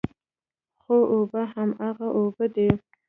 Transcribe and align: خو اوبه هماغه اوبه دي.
خو 0.81 0.95
اوبه 1.11 1.41
هماغه 1.53 2.07
اوبه 2.17 2.45
دي. 2.55 2.67